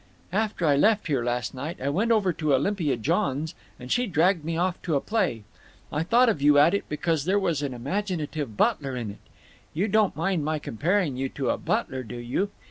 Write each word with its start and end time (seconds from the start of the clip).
"After 0.33 0.65
I 0.65 0.75
left 0.75 1.05
here 1.05 1.23
last 1.23 1.53
night 1.53 1.79
I 1.79 1.89
went 1.89 2.11
over 2.11 2.33
to 2.33 2.55
Olympia 2.55 2.97
Johns', 2.97 3.53
and 3.79 3.91
she 3.91 4.07
dragged 4.07 4.43
me 4.43 4.57
off 4.57 4.81
to 4.81 4.95
a 4.95 4.99
play. 4.99 5.43
I 5.93 6.01
thought 6.01 6.27
of 6.27 6.41
you 6.41 6.57
at 6.57 6.73
it 6.73 6.89
because 6.89 7.25
there 7.25 7.37
was 7.37 7.61
an 7.61 7.75
imaginative 7.75 8.57
butler 8.57 8.95
in 8.95 9.11
it. 9.11 9.19
You 9.75 9.87
don't 9.87 10.15
mind 10.15 10.43
my 10.43 10.57
comparing 10.57 11.17
you 11.17 11.29
to 11.29 11.49
a 11.51 11.57
butler, 11.59 12.01
do 12.01 12.17
you? 12.17 12.49